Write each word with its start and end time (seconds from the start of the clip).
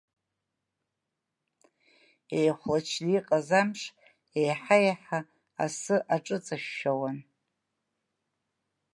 Еихәлачны 2.37 3.11
иҟаз 3.17 3.49
амш 3.59 3.81
еиҳа-еиҳа 4.39 5.19
асы 5.63 5.95
аҿыҵышәшәауан. 6.15 7.17